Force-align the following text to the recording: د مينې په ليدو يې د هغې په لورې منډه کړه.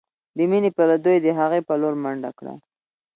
د 0.37 0.39
مينې 0.49 0.69
په 0.77 0.83
ليدو 0.89 1.11
يې 1.15 1.19
د 1.25 1.27
هغې 1.39 1.59
په 1.67 1.73
لورې 1.81 1.99
منډه 2.03 2.31
کړه. 2.37 2.53